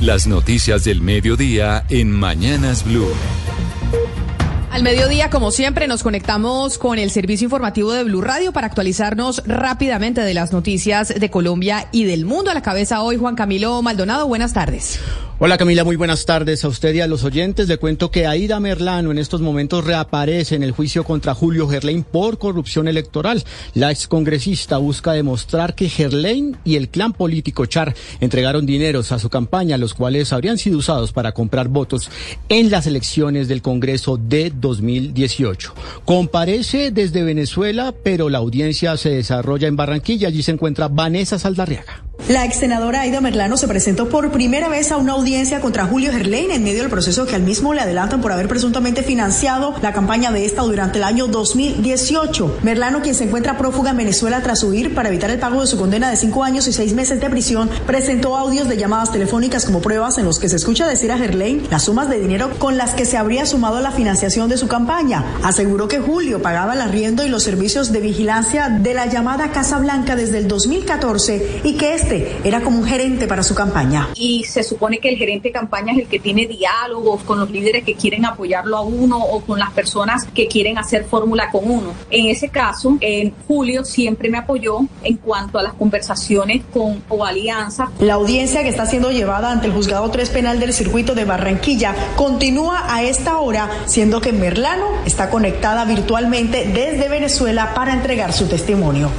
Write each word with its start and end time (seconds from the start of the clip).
Las 0.00 0.26
noticias 0.26 0.84
del 0.84 1.02
mediodía 1.02 1.84
en 1.90 2.10
Mañanas 2.10 2.84
Blue. 2.84 3.12
Al 4.70 4.82
mediodía, 4.82 5.28
como 5.28 5.50
siempre, 5.50 5.86
nos 5.88 6.02
conectamos 6.02 6.78
con 6.78 6.98
el 6.98 7.10
servicio 7.10 7.44
informativo 7.44 7.92
de 7.92 8.04
Blue 8.04 8.22
Radio 8.22 8.50
para 8.50 8.66
actualizarnos 8.66 9.42
rápidamente 9.44 10.22
de 10.22 10.32
las 10.32 10.52
noticias 10.52 11.08
de 11.14 11.30
Colombia 11.30 11.88
y 11.92 12.04
del 12.04 12.24
mundo. 12.24 12.50
A 12.50 12.54
la 12.54 12.62
cabeza 12.62 13.02
hoy, 13.02 13.18
Juan 13.18 13.36
Camilo 13.36 13.82
Maldonado. 13.82 14.26
Buenas 14.26 14.54
tardes. 14.54 14.98
Hola 15.42 15.56
Camila, 15.56 15.84
muy 15.84 15.96
buenas 15.96 16.26
tardes 16.26 16.66
a 16.66 16.68
usted 16.68 16.92
y 16.92 17.00
a 17.00 17.06
los 17.06 17.24
oyentes. 17.24 17.66
Le 17.66 17.78
cuento 17.78 18.10
que 18.10 18.26
Aida 18.26 18.60
Merlano 18.60 19.10
en 19.10 19.16
estos 19.16 19.40
momentos 19.40 19.86
reaparece 19.86 20.54
en 20.54 20.62
el 20.62 20.72
juicio 20.72 21.02
contra 21.02 21.34
Julio 21.34 21.66
Gerlain 21.66 22.04
por 22.04 22.36
corrupción 22.36 22.88
electoral. 22.88 23.42
La 23.72 23.90
excongresista 23.90 24.76
busca 24.76 25.14
demostrar 25.14 25.74
que 25.74 25.88
Gerlain 25.88 26.58
y 26.62 26.76
el 26.76 26.90
clan 26.90 27.14
político 27.14 27.64
Char 27.64 27.94
entregaron 28.20 28.66
dineros 28.66 29.12
a 29.12 29.18
su 29.18 29.30
campaña, 29.30 29.78
los 29.78 29.94
cuales 29.94 30.30
habrían 30.34 30.58
sido 30.58 30.76
usados 30.76 31.14
para 31.14 31.32
comprar 31.32 31.68
votos 31.68 32.10
en 32.50 32.70
las 32.70 32.86
elecciones 32.86 33.48
del 33.48 33.62
Congreso 33.62 34.18
de 34.18 34.52
2018. 34.54 35.72
Comparece 36.04 36.90
desde 36.90 37.22
Venezuela, 37.22 37.94
pero 38.04 38.28
la 38.28 38.36
audiencia 38.36 38.94
se 38.98 39.08
desarrolla 39.08 39.68
en 39.68 39.76
Barranquilla. 39.76 40.28
Allí 40.28 40.42
se 40.42 40.52
encuentra 40.52 40.88
Vanessa 40.88 41.38
Saldarriaga. 41.38 42.09
La 42.28 42.44
ex 42.44 42.58
senadora 42.58 43.00
Aida 43.00 43.20
Merlano 43.20 43.56
se 43.56 43.66
presentó 43.66 44.08
por 44.08 44.30
primera 44.30 44.68
vez 44.68 44.92
a 44.92 44.96
una 44.96 45.14
audiencia 45.14 45.60
contra 45.60 45.86
Julio 45.86 46.12
Gerlain 46.12 46.50
en 46.52 46.62
medio 46.62 46.82
del 46.82 46.90
proceso 46.90 47.26
que 47.26 47.34
al 47.34 47.42
mismo 47.42 47.74
le 47.74 47.80
adelantan 47.80 48.20
por 48.20 48.30
haber 48.30 48.46
presuntamente 48.46 49.02
financiado 49.02 49.74
la 49.82 49.92
campaña 49.92 50.30
de 50.30 50.44
esta 50.44 50.62
durante 50.62 50.98
el 50.98 51.04
año 51.04 51.26
2018. 51.26 52.58
Merlano, 52.62 53.02
quien 53.02 53.16
se 53.16 53.24
encuentra 53.24 53.58
prófuga 53.58 53.90
en 53.90 53.96
Venezuela 53.96 54.42
tras 54.42 54.62
huir 54.62 54.94
para 54.94 55.08
evitar 55.08 55.30
el 55.30 55.40
pago 55.40 55.60
de 55.60 55.66
su 55.66 55.76
condena 55.76 56.08
de 56.08 56.16
cinco 56.16 56.44
años 56.44 56.68
y 56.68 56.72
seis 56.72 56.94
meses 56.94 57.20
de 57.20 57.30
prisión, 57.30 57.68
presentó 57.86 58.36
audios 58.36 58.68
de 58.68 58.76
llamadas 58.76 59.10
telefónicas 59.10 59.64
como 59.64 59.80
pruebas 59.80 60.18
en 60.18 60.24
los 60.24 60.38
que 60.38 60.48
se 60.48 60.56
escucha 60.56 60.86
decir 60.86 61.10
a 61.10 61.18
Gerlain 61.18 61.66
las 61.70 61.84
sumas 61.84 62.08
de 62.08 62.20
dinero 62.20 62.50
con 62.58 62.76
las 62.76 62.94
que 62.94 63.06
se 63.06 63.16
habría 63.16 63.44
sumado 63.46 63.78
a 63.78 63.80
la 63.80 63.92
financiación 63.92 64.48
de 64.48 64.58
su 64.58 64.68
campaña. 64.68 65.24
Aseguró 65.42 65.88
que 65.88 66.00
Julio 66.00 66.42
pagaba 66.42 66.74
el 66.74 66.80
arriendo 66.80 67.24
y 67.24 67.28
los 67.28 67.42
servicios 67.42 67.92
de 67.92 68.00
vigilancia 68.00 68.68
de 68.68 68.94
la 68.94 69.06
llamada 69.06 69.50
Casa 69.50 69.78
Blanca 69.78 70.16
desde 70.16 70.38
el 70.38 70.46
2014 70.48 71.62
y 71.64 71.74
que 71.74 71.94
este 71.94 72.09
era 72.44 72.60
como 72.60 72.78
un 72.78 72.84
gerente 72.84 73.26
para 73.26 73.42
su 73.42 73.54
campaña. 73.54 74.08
Y 74.14 74.44
se 74.44 74.62
supone 74.62 74.98
que 74.98 75.08
el 75.08 75.16
gerente 75.16 75.48
de 75.48 75.52
campaña 75.52 75.92
es 75.92 76.00
el 76.00 76.06
que 76.06 76.18
tiene 76.18 76.46
diálogos 76.46 77.22
con 77.22 77.38
los 77.38 77.50
líderes 77.50 77.84
que 77.84 77.94
quieren 77.94 78.24
apoyarlo 78.24 78.76
a 78.76 78.82
uno 78.82 79.18
o 79.18 79.40
con 79.40 79.58
las 79.58 79.70
personas 79.70 80.26
que 80.34 80.46
quieren 80.46 80.78
hacer 80.78 81.04
fórmula 81.04 81.50
con 81.50 81.70
uno. 81.70 81.92
En 82.10 82.26
ese 82.26 82.48
caso, 82.48 82.96
en 83.00 83.32
Julio 83.46 83.84
siempre 83.84 84.28
me 84.28 84.38
apoyó 84.38 84.80
en 85.02 85.16
cuanto 85.16 85.58
a 85.58 85.62
las 85.62 85.74
conversaciones 85.74 86.62
con 86.72 87.02
o 87.08 87.24
alianzas. 87.24 87.90
La 87.98 88.14
audiencia 88.14 88.62
que 88.62 88.68
está 88.68 88.86
siendo 88.86 89.10
llevada 89.10 89.50
ante 89.50 89.66
el 89.66 89.72
juzgado 89.72 90.10
3 90.10 90.30
penal 90.30 90.60
del 90.60 90.72
circuito 90.72 91.14
de 91.14 91.24
Barranquilla 91.24 91.94
continúa 92.16 92.84
a 92.92 93.02
esta 93.02 93.38
hora, 93.38 93.68
siendo 93.86 94.20
que 94.20 94.32
Merlano 94.32 94.86
está 95.04 95.30
conectada 95.30 95.84
virtualmente 95.84 96.66
desde 96.66 97.08
Venezuela 97.08 97.74
para 97.74 97.92
entregar 97.92 98.32
su 98.32 98.46
testimonio. 98.46 99.10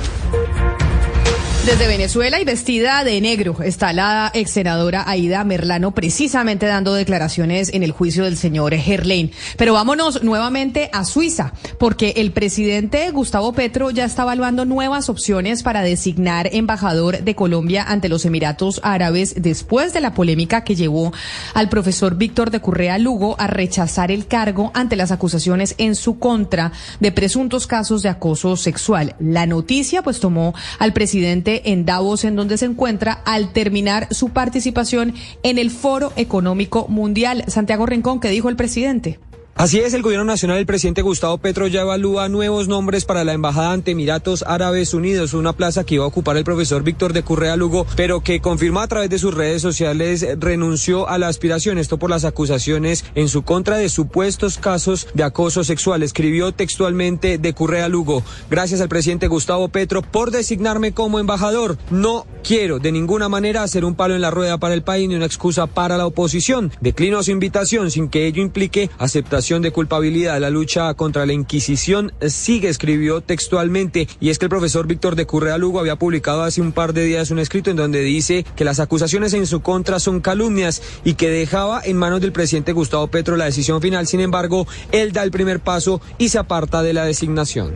Desde 1.65 1.85
Venezuela 1.85 2.41
y 2.41 2.43
vestida 2.43 3.03
de 3.03 3.21
negro 3.21 3.57
está 3.63 3.93
la 3.93 4.31
ex 4.33 4.49
senadora 4.49 5.03
Aida 5.07 5.43
Merlano 5.43 5.91
precisamente 5.91 6.65
dando 6.65 6.95
declaraciones 6.95 7.71
en 7.71 7.83
el 7.83 7.91
juicio 7.91 8.23
del 8.23 8.35
señor 8.35 8.73
Gerlain. 8.73 9.31
Pero 9.57 9.75
vámonos 9.75 10.23
nuevamente 10.23 10.89
a 10.91 11.05
Suiza, 11.05 11.53
porque 11.77 12.15
el 12.17 12.31
presidente 12.31 13.11
Gustavo 13.11 13.53
Petro 13.53 13.91
ya 13.91 14.05
está 14.05 14.23
evaluando 14.23 14.65
nuevas 14.65 15.07
opciones 15.07 15.61
para 15.61 15.83
designar 15.83 16.49
embajador 16.51 17.21
de 17.21 17.35
Colombia 17.35 17.85
ante 17.87 18.09
los 18.09 18.25
Emiratos 18.25 18.81
Árabes 18.83 19.35
después 19.37 19.93
de 19.93 20.01
la 20.01 20.15
polémica 20.15 20.63
que 20.63 20.73
llevó 20.73 21.13
al 21.53 21.69
profesor 21.69 22.15
Víctor 22.15 22.49
de 22.49 22.59
Currea 22.59 22.97
Lugo 22.97 23.35
a 23.37 23.45
rechazar 23.45 24.09
el 24.09 24.25
cargo 24.25 24.71
ante 24.73 24.95
las 24.95 25.11
acusaciones 25.11 25.75
en 25.77 25.93
su 25.93 26.17
contra 26.17 26.71
de 26.99 27.11
presuntos 27.11 27.67
casos 27.67 28.01
de 28.01 28.09
acoso 28.09 28.57
sexual. 28.57 29.15
La 29.19 29.45
noticia 29.45 30.01
pues 30.01 30.19
tomó 30.19 30.55
al 30.79 30.91
presidente 30.93 31.50
en 31.65 31.85
Davos, 31.85 32.23
en 32.23 32.35
donde 32.35 32.57
se 32.57 32.65
encuentra 32.65 33.13
al 33.25 33.51
terminar 33.51 34.07
su 34.11 34.29
participación 34.29 35.13
en 35.43 35.57
el 35.57 35.71
Foro 35.71 36.13
Económico 36.15 36.87
Mundial. 36.87 37.43
Santiago 37.47 37.85
Rincón, 37.85 38.19
¿qué 38.19 38.29
dijo 38.29 38.49
el 38.49 38.55
presidente? 38.55 39.19
Así 39.61 39.79
es, 39.79 39.93
el 39.93 40.01
gobierno 40.01 40.25
nacional, 40.25 40.57
el 40.57 40.65
presidente 40.65 41.03
Gustavo 41.03 41.37
Petro 41.37 41.67
ya 41.67 41.81
evalúa 41.81 42.27
nuevos 42.29 42.67
nombres 42.67 43.05
para 43.05 43.23
la 43.23 43.33
embajada 43.33 43.73
ante 43.73 43.91
Emiratos 43.91 44.43
Árabes 44.47 44.95
Unidos, 44.95 45.35
una 45.35 45.53
plaza 45.53 45.83
que 45.83 45.93
iba 45.93 46.03
a 46.03 46.07
ocupar 46.07 46.35
el 46.35 46.43
profesor 46.43 46.81
Víctor 46.81 47.13
de 47.13 47.21
Currea 47.21 47.55
Lugo, 47.55 47.85
pero 47.95 48.21
que 48.21 48.39
confirmó 48.39 48.79
a 48.79 48.87
través 48.87 49.11
de 49.11 49.19
sus 49.19 49.35
redes 49.35 49.61
sociales 49.61 50.25
renunció 50.39 51.07
a 51.07 51.19
la 51.19 51.27
aspiración, 51.27 51.77
esto 51.77 51.99
por 51.99 52.09
las 52.09 52.25
acusaciones 52.25 53.05
en 53.13 53.29
su 53.29 53.43
contra 53.43 53.77
de 53.77 53.89
supuestos 53.89 54.57
casos 54.57 55.07
de 55.13 55.23
acoso 55.23 55.63
sexual. 55.63 56.01
Escribió 56.01 56.53
textualmente 56.53 57.37
de 57.37 57.53
Currea 57.53 57.87
Lugo, 57.87 58.23
gracias 58.49 58.81
al 58.81 58.89
presidente 58.89 59.27
Gustavo 59.27 59.67
Petro 59.67 60.01
por 60.01 60.31
designarme 60.31 60.91
como 60.91 61.19
embajador. 61.19 61.77
No 61.91 62.25
quiero 62.43 62.79
de 62.79 62.91
ninguna 62.91 63.29
manera 63.29 63.61
hacer 63.61 63.85
un 63.85 63.93
palo 63.93 64.15
en 64.15 64.21
la 64.21 64.31
rueda 64.31 64.57
para 64.57 64.73
el 64.73 64.81
país 64.81 65.07
ni 65.07 65.13
una 65.13 65.27
excusa 65.27 65.67
para 65.67 65.97
la 65.97 66.07
oposición. 66.07 66.71
Declino 66.81 67.21
su 67.21 67.29
invitación 67.29 67.91
sin 67.91 68.09
que 68.09 68.25
ello 68.25 68.41
implique 68.41 68.89
aceptación 68.97 69.50
de 69.59 69.71
culpabilidad. 69.71 70.39
La 70.39 70.49
lucha 70.49 70.93
contra 70.93 71.25
la 71.25 71.33
Inquisición 71.33 72.13
sigue, 72.25 72.69
escribió 72.69 73.19
textualmente, 73.19 74.07
y 74.21 74.29
es 74.29 74.39
que 74.39 74.45
el 74.45 74.49
profesor 74.49 74.87
Víctor 74.87 75.17
de 75.17 75.25
Currea 75.25 75.57
Lugo 75.57 75.81
había 75.81 75.97
publicado 75.97 76.43
hace 76.43 76.61
un 76.61 76.71
par 76.71 76.93
de 76.93 77.03
días 77.03 77.31
un 77.31 77.39
escrito 77.39 77.69
en 77.69 77.75
donde 77.75 77.99
dice 78.01 78.45
que 78.55 78.63
las 78.63 78.79
acusaciones 78.79 79.33
en 79.33 79.45
su 79.45 79.61
contra 79.61 79.99
son 79.99 80.21
calumnias 80.21 80.81
y 81.03 81.15
que 81.15 81.29
dejaba 81.29 81.81
en 81.83 81.97
manos 81.97 82.21
del 82.21 82.31
presidente 82.31 82.71
Gustavo 82.71 83.07
Petro 83.07 83.35
la 83.35 83.45
decisión 83.45 83.81
final. 83.81 84.07
Sin 84.07 84.21
embargo, 84.21 84.67
él 84.93 85.11
da 85.11 85.23
el 85.23 85.31
primer 85.31 85.59
paso 85.59 85.99
y 86.17 86.29
se 86.29 86.37
aparta 86.37 86.81
de 86.81 86.93
la 86.93 87.03
designación. 87.03 87.73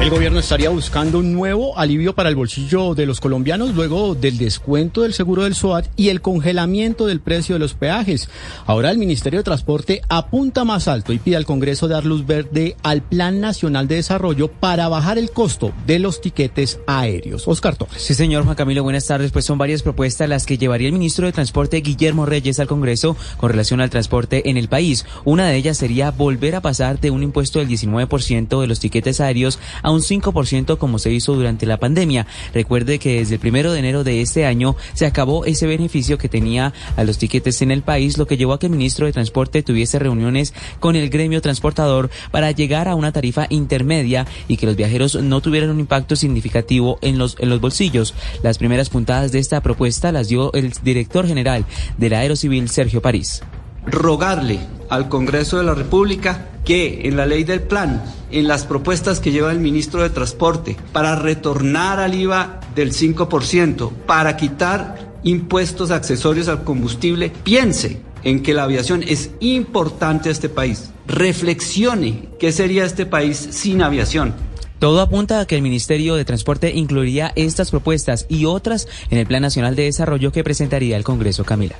El 0.00 0.10
gobierno 0.10 0.38
estaría 0.38 0.68
buscando 0.68 1.18
un 1.18 1.32
nuevo 1.32 1.76
alivio 1.76 2.14
para 2.14 2.28
el 2.28 2.36
bolsillo 2.36 2.94
de 2.94 3.06
los 3.06 3.18
colombianos 3.18 3.74
luego 3.74 4.14
del 4.14 4.38
descuento 4.38 5.02
del 5.02 5.14
seguro 5.14 5.42
del 5.42 5.56
SOAT 5.56 5.88
y 5.96 6.10
el 6.10 6.20
congelamiento 6.20 7.06
del 7.06 7.20
precio 7.20 7.56
de 7.56 7.58
los 7.58 7.74
peajes. 7.74 8.28
Ahora 8.66 8.92
el 8.92 8.98
Ministerio 8.98 9.40
de 9.40 9.44
Transporte 9.44 10.02
apunta 10.08 10.64
más 10.64 10.86
alto 10.86 11.12
y 11.12 11.18
pide 11.18 11.34
al 11.34 11.46
Congreso 11.46 11.88
dar 11.88 12.04
luz 12.04 12.24
verde 12.24 12.76
al 12.84 13.02
Plan 13.02 13.40
Nacional 13.40 13.88
de 13.88 13.96
Desarrollo 13.96 14.48
para 14.48 14.88
bajar 14.88 15.18
el 15.18 15.32
costo 15.32 15.72
de 15.86 15.98
los 15.98 16.20
tiquetes 16.20 16.78
aéreos. 16.86 17.48
Oscar 17.48 17.74
Torres. 17.74 18.00
Sí, 18.00 18.14
señor 18.14 18.44
Juan 18.44 18.54
Camilo, 18.54 18.84
buenas 18.84 19.06
tardes. 19.06 19.32
Pues 19.32 19.44
son 19.44 19.58
varias 19.58 19.82
propuestas 19.82 20.28
las 20.28 20.46
que 20.46 20.58
llevaría 20.58 20.86
el 20.86 20.94
ministro 20.94 21.26
de 21.26 21.32
Transporte 21.32 21.80
Guillermo 21.80 22.26
Reyes 22.26 22.60
al 22.60 22.68
Congreso 22.68 23.16
con 23.38 23.50
relación 23.50 23.80
al 23.80 23.90
transporte 23.90 24.48
en 24.50 24.56
el 24.56 24.68
país. 24.68 25.04
Una 25.24 25.48
de 25.48 25.56
ellas 25.56 25.78
sería 25.78 26.12
volver 26.12 26.54
a 26.54 26.60
pasar 26.60 27.00
de 27.00 27.10
un 27.10 27.24
impuesto 27.24 27.58
del 27.58 27.68
19% 27.68 28.60
de 28.60 28.66
los 28.68 28.78
tiquetes 28.78 29.20
aéreos 29.20 29.55
a 29.82 29.90
un 29.90 30.00
5% 30.00 30.78
como 30.78 30.98
se 30.98 31.12
hizo 31.12 31.34
durante 31.34 31.66
la 31.66 31.78
pandemia. 31.78 32.26
Recuerde 32.54 32.98
que 32.98 33.18
desde 33.18 33.34
el 33.34 33.40
primero 33.40 33.72
de 33.72 33.78
enero 33.78 34.04
de 34.04 34.20
este 34.20 34.46
año 34.46 34.76
se 34.94 35.06
acabó 35.06 35.44
ese 35.44 35.66
beneficio 35.66 36.18
que 36.18 36.28
tenía 36.28 36.72
a 36.96 37.04
los 37.04 37.18
tiquetes 37.18 37.62
en 37.62 37.70
el 37.70 37.82
país, 37.82 38.18
lo 38.18 38.26
que 38.26 38.36
llevó 38.36 38.52
a 38.52 38.58
que 38.58 38.66
el 38.66 38.72
ministro 38.72 39.06
de 39.06 39.12
Transporte 39.12 39.62
tuviese 39.62 39.98
reuniones 39.98 40.54
con 40.80 40.96
el 40.96 41.10
gremio 41.10 41.40
transportador 41.40 42.10
para 42.30 42.50
llegar 42.50 42.88
a 42.88 42.94
una 42.94 43.12
tarifa 43.12 43.46
intermedia 43.50 44.26
y 44.48 44.56
que 44.56 44.66
los 44.66 44.76
viajeros 44.76 45.16
no 45.16 45.40
tuvieran 45.40 45.70
un 45.70 45.80
impacto 45.80 46.16
significativo 46.16 46.98
en 47.02 47.18
los, 47.18 47.36
en 47.38 47.48
los 47.48 47.60
bolsillos. 47.60 48.14
Las 48.42 48.58
primeras 48.58 48.90
puntadas 48.90 49.32
de 49.32 49.38
esta 49.38 49.60
propuesta 49.60 50.12
las 50.12 50.28
dio 50.28 50.52
el 50.52 50.72
director 50.82 51.26
general 51.26 51.64
de 51.98 52.10
la 52.10 52.20
Aerocivil, 52.20 52.68
Sergio 52.68 53.00
París 53.02 53.42
rogarle 53.86 54.58
al 54.88 55.08
Congreso 55.08 55.58
de 55.58 55.64
la 55.64 55.74
República 55.74 56.48
que 56.64 57.06
en 57.06 57.16
la 57.16 57.26
ley 57.26 57.44
del 57.44 57.60
plan, 57.60 58.02
en 58.30 58.48
las 58.48 58.64
propuestas 58.64 59.20
que 59.20 59.30
lleva 59.30 59.52
el 59.52 59.60
ministro 59.60 60.02
de 60.02 60.10
Transporte, 60.10 60.76
para 60.92 61.16
retornar 61.16 62.00
al 62.00 62.14
IVA 62.14 62.60
del 62.74 62.92
5%, 62.92 63.90
para 64.06 64.36
quitar 64.36 65.14
impuestos 65.22 65.90
accesorios 65.90 66.48
al 66.48 66.64
combustible, 66.64 67.32
piense 67.44 68.00
en 68.24 68.42
que 68.42 68.54
la 68.54 68.64
aviación 68.64 69.04
es 69.06 69.30
importante 69.40 70.28
a 70.28 70.32
este 70.32 70.48
país. 70.48 70.90
Reflexione 71.06 72.28
qué 72.40 72.50
sería 72.50 72.84
este 72.84 73.06
país 73.06 73.36
sin 73.50 73.82
aviación 73.82 74.34
Todo 74.80 75.00
apunta 75.00 75.40
a 75.40 75.46
que 75.46 75.54
el 75.54 75.62
Ministerio 75.62 76.16
de 76.16 76.24
Transporte 76.24 76.74
incluiría 76.74 77.32
estas 77.36 77.70
propuestas 77.70 78.26
y 78.28 78.44
otras 78.44 78.88
en 79.10 79.18
el 79.18 79.26
Plan 79.26 79.42
Nacional 79.42 79.76
de 79.76 79.84
Desarrollo 79.84 80.32
que 80.32 80.42
presentaría 80.44 80.96
el 80.96 81.04
Congreso 81.04 81.44
Camila. 81.44 81.76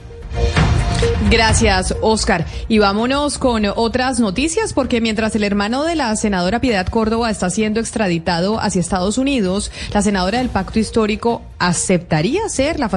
Gracias, 1.30 1.94
Oscar. 2.02 2.46
Y 2.68 2.78
vámonos 2.78 3.38
con 3.38 3.64
otras 3.74 4.20
noticias, 4.20 4.72
porque 4.72 5.00
mientras 5.00 5.34
el 5.34 5.44
hermano 5.44 5.84
de 5.84 5.96
la 5.96 6.14
senadora 6.16 6.60
Piedad 6.60 6.86
Córdoba 6.86 7.30
está 7.30 7.50
siendo 7.50 7.80
extraditado 7.80 8.60
hacia 8.60 8.80
Estados 8.80 9.18
Unidos, 9.18 9.72
la 9.92 10.02
senadora 10.02 10.38
del 10.38 10.50
Pacto 10.50 10.78
Histórico 10.78 11.42
aceptaría 11.58 12.48
ser 12.48 12.78
la, 12.78 12.88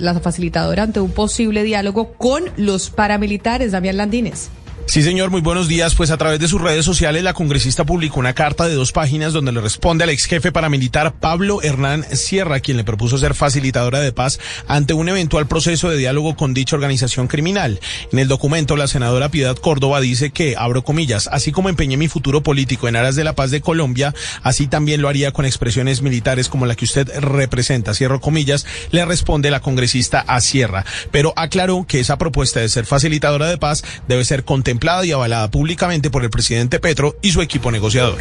la 0.00 0.20
facilitadora 0.20 0.82
ante 0.84 1.00
un 1.00 1.10
posible 1.10 1.62
diálogo 1.62 2.14
con 2.14 2.44
los 2.56 2.90
paramilitares. 2.90 3.72
Damián 3.72 3.98
Landines. 3.98 4.50
Sí, 4.86 5.02
señor, 5.02 5.30
muy 5.30 5.40
buenos 5.40 5.66
días. 5.66 5.94
Pues 5.94 6.10
a 6.10 6.18
través 6.18 6.38
de 6.38 6.46
sus 6.46 6.60
redes 6.60 6.84
sociales, 6.84 7.24
la 7.24 7.32
congresista 7.32 7.84
publicó 7.84 8.20
una 8.20 8.34
carta 8.34 8.68
de 8.68 8.74
dos 8.74 8.92
páginas 8.92 9.32
donde 9.32 9.50
le 9.50 9.60
responde 9.60 10.04
al 10.04 10.10
ex 10.10 10.26
jefe 10.26 10.52
paramilitar 10.52 11.14
Pablo 11.18 11.62
Hernán 11.62 12.04
Sierra, 12.12 12.60
quien 12.60 12.76
le 12.76 12.84
propuso 12.84 13.16
ser 13.16 13.34
facilitadora 13.34 14.00
de 14.00 14.12
paz 14.12 14.38
ante 14.68 14.92
un 14.92 15.08
eventual 15.08 15.48
proceso 15.48 15.88
de 15.88 15.96
diálogo 15.96 16.36
con 16.36 16.52
dicha 16.54 16.76
organización 16.76 17.28
criminal. 17.28 17.80
En 18.12 18.18
el 18.18 18.28
documento, 18.28 18.76
la 18.76 18.86
senadora 18.86 19.30
Piedad 19.30 19.56
Córdoba 19.56 20.00
dice 20.00 20.30
que, 20.30 20.54
abro 20.56 20.84
comillas, 20.84 21.28
así 21.32 21.50
como 21.50 21.70
empeñé 21.70 21.96
mi 21.96 22.06
futuro 22.06 22.42
político 22.42 22.86
en 22.86 22.96
aras 22.96 23.16
de 23.16 23.24
la 23.24 23.34
paz 23.34 23.50
de 23.50 23.62
Colombia, 23.62 24.14
así 24.42 24.66
también 24.66 25.00
lo 25.00 25.08
haría 25.08 25.32
con 25.32 25.46
expresiones 25.46 26.02
militares 26.02 26.48
como 26.48 26.66
la 26.66 26.76
que 26.76 26.84
usted 26.84 27.10
representa. 27.20 27.94
Cierro 27.94 28.20
comillas, 28.20 28.66
le 28.90 29.04
responde 29.06 29.50
la 29.50 29.60
congresista 29.60 30.20
a 30.20 30.40
Sierra, 30.40 30.84
pero 31.10 31.32
aclaró 31.36 31.84
que 31.88 32.00
esa 32.00 32.18
propuesta 32.18 32.60
de 32.60 32.68
ser 32.68 32.84
facilitadora 32.84 33.48
de 33.48 33.58
paz 33.58 33.82
debe 34.06 34.24
ser 34.24 34.44
contemplada 34.44 34.73
y 35.04 35.12
avalada 35.12 35.50
públicamente 35.50 36.10
por 36.10 36.24
el 36.24 36.30
presidente 36.30 36.80
Petro 36.80 37.16
y 37.22 37.32
su 37.32 37.42
equipo 37.42 37.70
negociador. 37.70 38.18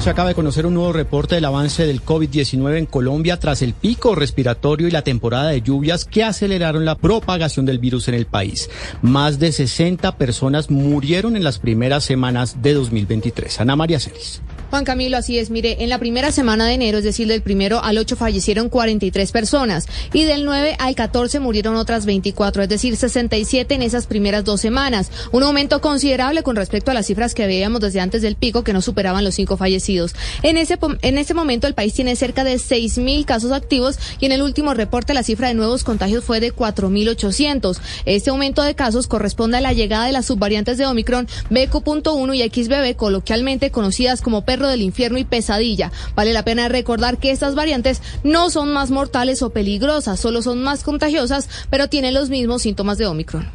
Se 0.00 0.10
acaba 0.10 0.28
de 0.28 0.34
conocer 0.36 0.64
un 0.64 0.74
nuevo 0.74 0.92
reporte 0.92 1.34
del 1.34 1.44
avance 1.44 1.84
del 1.84 2.04
COVID-19 2.04 2.78
en 2.78 2.86
Colombia 2.86 3.38
tras 3.38 3.62
el 3.62 3.74
pico 3.74 4.14
respiratorio 4.14 4.86
y 4.86 4.92
la 4.92 5.02
temporada 5.02 5.50
de 5.50 5.60
lluvias 5.60 6.04
que 6.04 6.22
aceleraron 6.22 6.84
la 6.84 6.94
propagación 6.94 7.66
del 7.66 7.80
virus 7.80 8.06
en 8.06 8.14
el 8.14 8.26
país. 8.26 8.70
Más 9.02 9.40
de 9.40 9.50
60 9.50 10.16
personas 10.16 10.70
murieron 10.70 11.36
en 11.36 11.42
las 11.42 11.58
primeras 11.58 12.04
semanas 12.04 12.62
de 12.62 12.74
2023. 12.74 13.60
Ana 13.60 13.74
María 13.74 13.98
Celis. 13.98 14.40
Juan 14.70 14.84
Camilo, 14.84 15.16
así 15.16 15.38
es. 15.38 15.50
Mire, 15.50 15.82
en 15.82 15.88
la 15.88 15.98
primera 15.98 16.32
semana 16.32 16.66
de 16.66 16.74
enero, 16.74 16.98
es 16.98 17.04
decir, 17.04 17.26
del 17.28 17.42
primero 17.42 17.82
al 17.82 17.98
8 17.98 18.16
fallecieron 18.16 18.68
43 18.68 19.32
personas 19.32 19.86
y 20.12 20.24
del 20.24 20.44
9 20.44 20.76
al 20.78 20.94
14 20.94 21.40
murieron 21.40 21.76
otras 21.76 22.04
24, 22.06 22.62
es 22.62 22.68
decir, 22.68 22.96
67 22.96 23.74
en 23.74 23.82
esas 23.82 24.06
primeras 24.06 24.44
dos 24.44 24.60
semanas. 24.60 25.10
Un 25.32 25.42
aumento 25.42 25.80
considerable 25.80 26.42
con 26.42 26.56
respecto 26.56 26.90
a 26.90 26.94
las 26.94 27.06
cifras 27.06 27.34
que 27.34 27.46
veíamos 27.46 27.80
desde 27.80 28.00
antes 28.00 28.22
del 28.22 28.36
pico, 28.36 28.64
que 28.64 28.72
no 28.72 28.82
superaban 28.82 29.24
los 29.24 29.34
cinco 29.34 29.56
fallecidos. 29.56 30.14
En 30.42 30.56
ese, 30.56 30.78
en 31.02 31.18
ese 31.18 31.34
momento, 31.34 31.66
el 31.66 31.74
país 31.74 31.94
tiene 31.94 32.16
cerca 32.16 32.44
de 32.44 32.56
6.000 32.56 33.24
casos 33.24 33.52
activos 33.52 33.98
y 34.20 34.26
en 34.26 34.32
el 34.32 34.42
último 34.42 34.74
reporte 34.74 35.14
la 35.14 35.22
cifra 35.22 35.48
de 35.48 35.54
nuevos 35.54 35.84
contagios 35.84 36.24
fue 36.24 36.40
de 36.40 36.54
4.800. 36.54 37.78
Este 38.04 38.30
aumento 38.30 38.62
de 38.62 38.74
casos 38.74 39.06
corresponde 39.06 39.56
a 39.56 39.60
la 39.60 39.72
llegada 39.72 40.06
de 40.06 40.12
las 40.12 40.26
subvariantes 40.26 40.78
de 40.78 40.86
Omicron 40.86 41.26
BQ.1 41.50 42.34
y 42.34 42.48
XBB, 42.48 42.96
coloquialmente 42.96 43.70
conocidas 43.70 44.20
como 44.20 44.44
del 44.66 44.82
infierno 44.82 45.18
y 45.18 45.24
pesadilla. 45.24 45.92
Vale 46.16 46.32
la 46.32 46.42
pena 46.42 46.68
recordar 46.68 47.18
que 47.18 47.30
estas 47.30 47.54
variantes 47.54 48.02
no 48.24 48.50
son 48.50 48.72
más 48.72 48.90
mortales 48.90 49.42
o 49.42 49.50
peligrosas, 49.50 50.18
solo 50.18 50.42
son 50.42 50.62
más 50.62 50.82
contagiosas, 50.82 51.48
pero 51.70 51.88
tienen 51.88 52.14
los 52.14 52.30
mismos 52.30 52.62
síntomas 52.62 52.98
de 52.98 53.06
Omicron. 53.06 53.48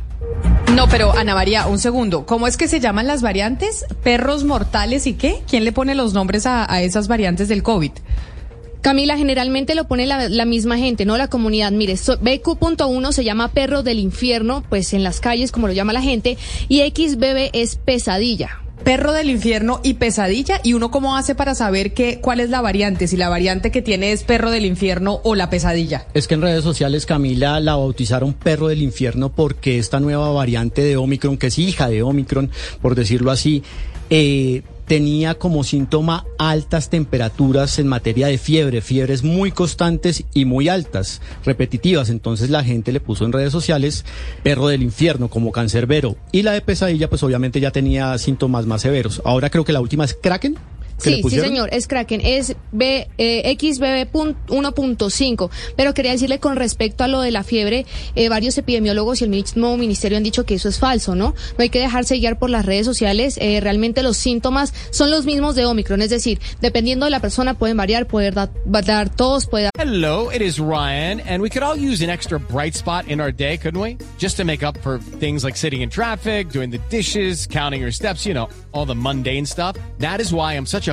No, 0.76 0.88
pero 0.88 1.16
Ana 1.16 1.36
María, 1.36 1.68
un 1.68 1.78
segundo. 1.78 2.26
¿Cómo 2.26 2.48
es 2.48 2.58
que 2.58 2.68
se 2.68 2.80
llaman 2.80 3.06
las 3.06 3.22
variantes? 3.22 3.86
¿Perros 4.04 4.44
mortales 4.44 5.06
y 5.06 5.14
qué? 5.14 5.42
¿Quién 5.48 5.66
le 5.66 5.72
pone 5.72 5.94
los 5.94 6.14
nombres 6.14 6.48
a, 6.48 6.82
esas 6.82 7.08
variantes 7.08 7.48
del 7.48 7.62
COVID? 7.62 7.92
Camila, 8.82 9.16
generalmente 9.16 9.76
lo 9.76 9.88
pone 9.88 10.08
la, 10.08 10.46
misma 10.46 10.78
gente, 10.78 11.06
no 11.06 11.16
la 11.16 11.28
comunidad. 11.28 11.72
Mire, 11.72 11.94
BQ.1 11.94 13.12
se 13.12 13.24
llama 13.24 13.50
perro 13.50 13.84
del 13.84 14.00
infierno, 14.00 14.64
pues 14.68 14.94
en 14.94 15.04
las 15.04 15.20
calles, 15.20 15.52
como 15.52 15.68
lo 15.68 15.74
llama 15.74 15.94
la 15.94 16.02
gente, 16.02 16.38
y 16.68 16.82
XBB 16.82 17.52
es 17.54 17.76
pesadilla. 17.76 18.63
Perro 18.84 19.14
del 19.14 19.30
infierno 19.30 19.80
y 19.84 19.94
pesadilla. 19.96 20.60
¿Y 20.64 20.74
uno 20.74 20.92
cómo 20.92 21.16
hace 21.16 21.36
para 21.36 21.56
saber 21.56 21.94
qué, 21.94 22.20
cuál 22.20 22.40
es 22.40 22.50
la 22.50 22.62
variante? 22.62 23.08
Si 23.08 23.16
la 23.16 23.30
variante 23.30 23.72
que 23.72 23.82
tiene 23.82 24.12
es 24.12 24.24
perro 24.24 24.52
del 24.52 24.66
infierno 24.66 25.22
o 25.24 25.36
la 25.36 25.50
pesadilla. 25.50 26.06
Es 26.14 26.28
que 26.28 26.34
en 26.34 26.42
redes 26.42 26.64
sociales 26.64 27.06
Camila 27.06 27.60
la 27.60 27.76
bautizaron 27.76 28.34
perro 28.34 28.68
del 28.68 28.82
infierno 28.82 29.30
porque 29.30 29.80
esta 29.80 30.00
nueva 30.00 30.32
variante 30.32 30.84
de 30.84 30.98
Omicron, 30.98 31.38
que 31.38 31.48
es 31.48 31.60
hija 31.60 31.88
de 31.88 32.04
Omicron, 32.04 32.52
por 32.82 32.96
decirlo 32.96 33.32
así, 33.32 33.64
eh, 34.10 34.64
tenía 34.86 35.36
como 35.36 35.64
síntoma 35.64 36.26
altas 36.38 36.90
temperaturas 36.90 37.80
en 37.80 37.88
materia 37.88 38.28
de 38.28 38.38
fiebre, 38.38 38.82
fiebres 38.82 39.24
muy 39.24 39.52
constantes 39.52 40.24
y 40.34 40.46
muy 40.46 40.70
altas, 40.70 41.22
repetitivas. 41.46 42.10
Entonces 42.10 42.50
la 42.50 42.64
gente 42.64 42.92
le 42.92 43.00
puso 43.00 43.26
en 43.26 43.34
redes 43.34 43.52
sociales 43.52 44.06
perro 44.44 44.68
del 44.68 44.84
infierno 44.84 45.30
como 45.30 45.52
cancerbero. 45.52 46.16
Y 46.32 46.42
la 46.42 46.54
de 46.54 46.62
pesadilla, 46.62 47.10
pues 47.10 47.24
obviamente 47.24 47.60
ya 47.60 47.72
tenía 47.72 48.18
síntomas 48.18 48.66
más 48.66 48.82
severos. 48.82 49.22
Ahora 49.26 49.50
creo 49.50 49.66
que 49.66 49.74
la 49.74 49.82
última 49.82 50.06
es 50.06 50.18
Kraken. 50.22 50.58
Sí, 51.04 51.22
sí, 51.30 51.40
señor, 51.40 51.70
es 51.72 51.88
Kraken, 51.88 52.22
es 52.24 52.56
B, 52.72 53.08
eh, 53.18 53.58
XBB 53.60 54.12
1.5. 54.48 55.50
Pero 55.76 55.94
quería 55.94 56.12
decirle 56.12 56.40
con 56.40 56.56
respecto 56.56 57.04
a 57.04 57.08
lo 57.08 57.22
de 57.22 57.32
la 57.32 57.44
fiebre, 57.44 57.86
eh, 58.16 58.30
varios 58.30 58.58
epidemiólogos 58.58 59.22
y 59.22 59.26
el 59.26 59.30
mismo 59.30 59.78
ministerio 59.78 60.18
han 60.18 60.24
dicho 60.24 60.46
que 60.46 60.56
eso 60.56 60.70
es 60.70 60.80
falso, 60.80 61.16
¿no? 61.16 61.36
No 61.58 61.62
hay 61.62 61.70
que 61.70 61.80
dejarse 61.80 62.18
guiar 62.18 62.40
por 62.40 62.50
las 62.50 62.66
redes 62.66 62.86
sociales. 62.86 63.38
Eh, 63.42 63.60
realmente 63.60 64.04
los 64.04 64.18
síntomas 64.18 64.74
son 64.92 65.12
los 65.12 65.26
mismos 65.26 65.56
de 65.56 65.66
Omicron, 65.66 66.02
es 66.02 66.10
decir, 66.10 66.40
dependiendo 66.62 67.06
de 67.06 67.12
la 67.12 67.20
persona 67.20 67.54
pueden 67.54 67.78
variar, 67.78 68.08
puede 68.08 68.32
dar, 68.32 68.52
dar 68.66 69.10
tos, 69.10 69.46
puede 69.48 69.66
dar... 69.66 69.72
Hello, 69.78 70.30
it 70.32 70.42
is 70.42 70.60
Ryan, 70.60 71.20
and 71.22 71.42
we 71.42 71.50
could 71.50 71.64
all 71.64 71.76
use 71.76 72.04
an 72.04 72.10
extra 72.10 72.40
bright 72.40 72.76
spot 72.76 73.08
in 73.08 73.20
our 73.20 73.32
day, 73.32 73.58
couldn't 73.58 73.80
we? 73.80 73.98
Just 74.18 74.38
to 74.38 74.46
make 74.46 74.64
up 74.64 74.78
for 74.80 75.00
things 75.20 75.44
like 75.44 75.58
sitting 75.58 75.82
in 75.82 75.90
traffic, 75.90 76.50
doing 76.50 76.70
the 76.70 76.80
dishes, 76.90 77.48
counting 77.48 77.82
your 77.82 77.92
steps, 77.92 78.26
you 78.26 78.34
know, 78.34 78.50
all 78.72 78.86
the 78.86 78.96
mundane 78.96 79.46
stuff. 79.46 79.76
That 80.00 80.22
is 80.22 80.34
why 80.34 80.54
I'm 80.54 80.66
such 80.66 80.88
a 80.88 80.93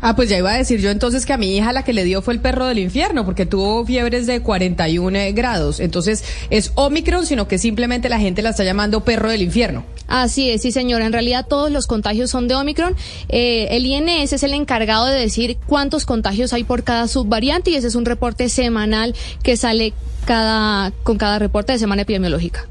Ah, 0.00 0.14
pues 0.14 0.28
ya 0.28 0.38
iba 0.38 0.52
a 0.52 0.56
decir 0.56 0.80
yo 0.80 0.90
entonces 0.90 1.26
que 1.26 1.32
a 1.32 1.36
mi 1.36 1.56
hija 1.56 1.72
la 1.72 1.84
que 1.84 1.92
le 1.92 2.04
dio 2.04 2.22
fue 2.22 2.34
el 2.34 2.40
perro 2.40 2.66
del 2.66 2.78
infierno, 2.78 3.24
porque 3.24 3.46
tuvo 3.46 3.84
fiebres 3.84 4.26
de 4.26 4.40
41 4.40 5.18
grados. 5.32 5.80
Entonces, 5.80 6.24
es 6.50 6.72
Omicron, 6.74 7.26
sino 7.26 7.48
que 7.48 7.58
simplemente 7.58 8.08
la 8.08 8.18
gente 8.18 8.42
la 8.42 8.50
está 8.50 8.64
llamando 8.64 9.04
perro 9.04 9.30
del 9.30 9.42
infierno. 9.42 9.84
Así 10.08 10.50
es, 10.50 10.62
sí 10.62 10.72
señora. 10.72 11.06
En 11.06 11.12
realidad 11.12 11.46
todos 11.48 11.70
los 11.70 11.86
contagios 11.86 12.30
son 12.30 12.48
de 12.48 12.54
Omicron. 12.54 12.94
Eh, 13.28 13.68
el 13.70 13.86
INS 13.86 14.32
es 14.32 14.42
el 14.42 14.54
encargado 14.54 15.06
de 15.06 15.18
decir 15.18 15.58
cuántos 15.66 16.06
contagios 16.06 16.52
hay 16.52 16.64
por 16.64 16.84
cada 16.84 17.08
subvariante 17.08 17.70
y 17.70 17.74
ese 17.74 17.88
es 17.88 17.94
un 17.94 18.04
reporte 18.04 18.48
semanal 18.48 19.14
que 19.42 19.56
sale 19.56 19.92
cada, 20.26 20.92
con 21.02 21.18
cada 21.18 21.38
reporte 21.38 21.72
de 21.72 21.78
semana 21.78 22.02
epidemiológica. 22.02 22.68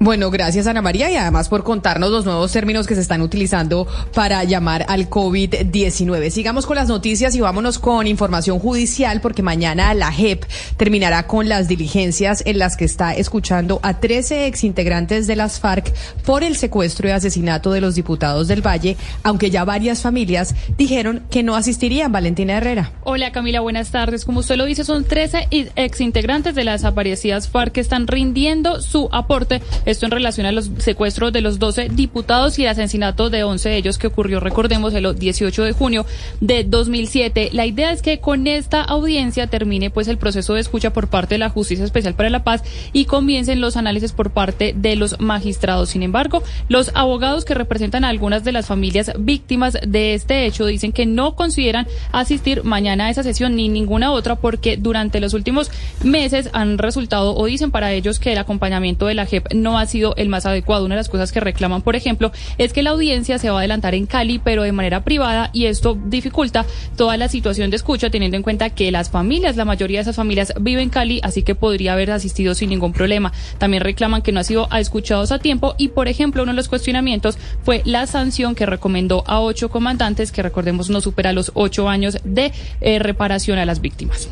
Bueno, 0.00 0.30
gracias 0.30 0.66
Ana 0.66 0.82
María 0.82 1.10
y 1.10 1.16
además 1.16 1.48
por 1.48 1.64
contarnos 1.64 2.10
los 2.10 2.24
nuevos 2.24 2.52
términos 2.52 2.86
que 2.86 2.94
se 2.94 3.00
están 3.00 3.22
utilizando 3.22 3.86
para 4.12 4.42
llamar 4.44 4.84
al 4.88 5.08
COVID-19. 5.08 6.30
Sigamos 6.30 6.66
con 6.66 6.76
las 6.76 6.88
noticias 6.88 7.34
y 7.34 7.40
vámonos 7.40 7.78
con 7.78 8.06
información 8.06 8.58
judicial 8.58 9.20
porque 9.20 9.42
mañana 9.42 9.94
la 9.94 10.12
JEP 10.12 10.44
terminará 10.76 11.26
con 11.26 11.48
las 11.48 11.68
diligencias 11.68 12.42
en 12.44 12.58
las 12.58 12.76
que 12.76 12.84
está 12.84 13.14
escuchando 13.14 13.80
a 13.82 14.00
13 14.00 14.46
exintegrantes 14.46 15.26
de 15.26 15.36
las 15.36 15.60
FARC 15.60 15.92
por 16.24 16.42
el 16.42 16.56
secuestro 16.56 17.08
y 17.08 17.12
asesinato 17.12 17.72
de 17.72 17.80
los 17.80 17.94
diputados 17.94 18.48
del 18.48 18.66
Valle, 18.66 18.96
aunque 19.22 19.50
ya 19.50 19.64
varias 19.64 20.02
familias 20.02 20.54
dijeron 20.76 21.22
que 21.30 21.42
no 21.42 21.56
asistirían. 21.56 22.12
Valentina 22.12 22.56
Herrera. 22.56 22.92
Hola 23.02 23.32
Camila, 23.32 23.60
buenas 23.60 23.90
tardes. 23.90 24.24
Como 24.24 24.40
usted 24.40 24.56
lo 24.56 24.64
dice, 24.64 24.84
son 24.84 25.04
13 25.04 25.48
exintegrantes 25.76 26.54
de 26.54 26.64
las 26.64 26.82
desaparecidas 26.82 27.48
FARC 27.48 27.72
que 27.72 27.80
están 27.80 28.06
rindiendo 28.06 28.80
su 28.80 29.08
aporte 29.12 29.62
esto 29.84 30.06
en 30.06 30.12
relación 30.12 30.46
a 30.46 30.52
los 30.52 30.70
secuestros 30.78 31.32
de 31.32 31.40
los 31.40 31.58
12 31.58 31.88
diputados 31.90 32.58
y 32.58 32.62
el 32.62 32.68
asesinato 32.68 33.30
de 33.30 33.44
11 33.44 33.68
de 33.68 33.76
ellos 33.76 33.98
que 33.98 34.06
ocurrió, 34.06 34.40
recordemos, 34.40 34.94
el 34.94 35.14
18 35.14 35.62
de 35.62 35.72
junio 35.72 36.06
de 36.40 36.64
2007. 36.64 37.50
La 37.52 37.66
idea 37.66 37.92
es 37.92 38.02
que 38.02 38.20
con 38.20 38.46
esta 38.46 38.82
audiencia 38.82 39.46
termine 39.46 39.90
pues 39.90 40.08
el 40.08 40.18
proceso 40.18 40.54
de 40.54 40.60
escucha 40.60 40.92
por 40.92 41.08
parte 41.08 41.34
de 41.34 41.38
la 41.38 41.50
Justicia 41.50 41.84
Especial 41.84 42.14
para 42.14 42.30
la 42.30 42.44
Paz 42.44 42.62
y 42.92 43.04
comiencen 43.04 43.60
los 43.60 43.76
análisis 43.76 44.12
por 44.12 44.30
parte 44.30 44.74
de 44.76 44.96
los 44.96 45.20
magistrados. 45.20 45.90
Sin 45.90 46.02
embargo, 46.02 46.42
los 46.68 46.90
abogados 46.94 47.44
que 47.44 47.54
representan 47.54 48.04
a 48.04 48.08
algunas 48.08 48.44
de 48.44 48.52
las 48.52 48.66
familias 48.66 49.12
víctimas 49.18 49.76
de 49.86 50.14
este 50.14 50.46
hecho 50.46 50.66
dicen 50.66 50.92
que 50.92 51.06
no 51.06 51.34
consideran 51.36 51.86
asistir 52.12 52.64
mañana 52.64 53.06
a 53.06 53.10
esa 53.10 53.22
sesión 53.22 53.56
ni 53.56 53.68
ninguna 53.68 54.12
otra 54.12 54.36
porque 54.36 54.76
durante 54.76 55.20
los 55.20 55.34
últimos 55.34 55.70
meses 56.02 56.50
han 56.52 56.78
resultado 56.78 57.34
o 57.36 57.46
dicen 57.46 57.70
para 57.70 57.92
ellos 57.92 58.18
que 58.18 58.32
el 58.32 58.38
acompañamiento 58.38 59.06
de 59.06 59.14
la 59.14 59.26
JEP 59.26 59.52
no 59.54 59.73
ha 59.78 59.86
sido 59.86 60.14
el 60.16 60.28
más 60.28 60.46
adecuado. 60.46 60.84
Una 60.84 60.94
de 60.94 61.00
las 61.00 61.08
cosas 61.08 61.32
que 61.32 61.40
reclaman, 61.40 61.82
por 61.82 61.96
ejemplo, 61.96 62.32
es 62.58 62.72
que 62.72 62.82
la 62.82 62.90
audiencia 62.90 63.38
se 63.38 63.50
va 63.50 63.56
a 63.56 63.58
adelantar 63.60 63.94
en 63.94 64.06
Cali, 64.06 64.38
pero 64.38 64.62
de 64.62 64.72
manera 64.72 65.04
privada, 65.04 65.50
y 65.52 65.66
esto 65.66 65.98
dificulta 66.06 66.66
toda 66.96 67.16
la 67.16 67.28
situación 67.28 67.70
de 67.70 67.76
escucha, 67.76 68.10
teniendo 68.10 68.36
en 68.36 68.42
cuenta 68.42 68.70
que 68.70 68.90
las 68.90 69.10
familias, 69.10 69.56
la 69.56 69.64
mayoría 69.64 69.98
de 69.98 70.02
esas 70.02 70.16
familias 70.16 70.52
viven 70.60 70.84
en 70.84 70.90
Cali, 70.90 71.20
así 71.22 71.42
que 71.42 71.54
podría 71.54 71.94
haber 71.94 72.10
asistido 72.10 72.54
sin 72.54 72.70
ningún 72.70 72.92
problema. 72.92 73.32
También 73.58 73.82
reclaman 73.82 74.22
que 74.22 74.32
no 74.32 74.40
ha 74.40 74.44
sido 74.44 74.68
escuchados 74.76 75.32
a 75.32 75.38
tiempo 75.38 75.74
y, 75.78 75.88
por 75.88 76.08
ejemplo, 76.08 76.42
uno 76.42 76.52
de 76.52 76.56
los 76.56 76.68
cuestionamientos 76.68 77.38
fue 77.62 77.82
la 77.84 78.06
sanción 78.06 78.54
que 78.54 78.66
recomendó 78.66 79.24
a 79.26 79.40
ocho 79.40 79.68
comandantes, 79.68 80.32
que 80.32 80.42
recordemos 80.42 80.90
no 80.90 81.00
supera 81.00 81.32
los 81.32 81.52
ocho 81.54 81.88
años 81.88 82.18
de 82.24 82.52
eh, 82.80 82.98
reparación 82.98 83.58
a 83.58 83.64
las 83.64 83.80
víctimas. 83.80 84.28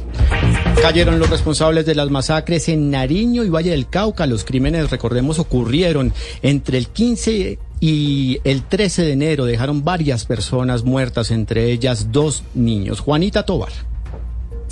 Cayeron 0.81 1.19
los 1.19 1.31
responsables 1.31 1.87
de 1.87 1.95
las 1.95 2.11
masacres 2.11 2.69
en 2.69 2.91
Nariño 2.91 3.45
y 3.45 3.49
Valle 3.49 3.71
del 3.71 3.89
Cauca. 3.89 4.27
Los 4.27 4.45
crímenes, 4.45 4.91
recordemos, 4.91 5.32
ocurrieron 5.39 6.13
entre 6.43 6.79
el 6.79 6.89
15 6.89 7.59
y 7.81 8.39
el 8.45 8.63
13 8.63 9.03
de 9.03 9.13
enero. 9.13 9.45
Dejaron 9.45 9.85
varias 9.85 10.25
personas 10.25 10.85
muertas, 10.85 11.31
entre 11.31 11.71
ellas 11.71 12.13
dos 12.13 12.45
niños. 12.55 13.01
Juanita 13.01 13.45
Tobar. 13.45 13.92